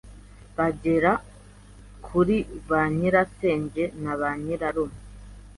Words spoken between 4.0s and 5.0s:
na ba nyirarume